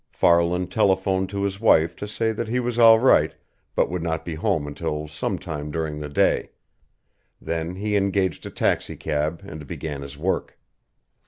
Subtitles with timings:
[0.09, 3.35] Farland telephoned to his wife to say that he was all right,
[3.75, 6.49] but would not be home until some time during the day.
[7.39, 10.57] Then he engaged a taxicab and began his work.